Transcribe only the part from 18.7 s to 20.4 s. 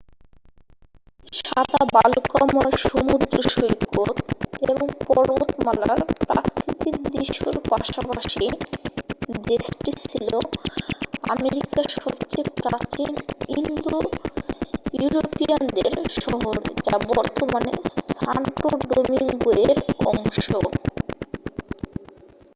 ডোমিংগোয়ের অংশ